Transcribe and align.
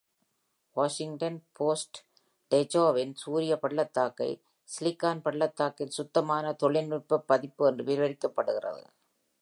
Washington 0.75 1.43
Post 1.51 1.97
டெஜோவின் 2.51 3.13
சூரிய 3.15 3.55
பள்ளத்தாக்கை 3.57 4.29
"சிலிக்கான் 4.69 5.21
பள்ளத்தாக்கின் 5.21 5.95
சுத்தமான 5.99 6.53
தொழில்நுட்ப 6.53 7.19
பதிப்பு" 7.27 7.65
என்று 7.67 7.85
விவரிக்கிறது. 7.85 8.83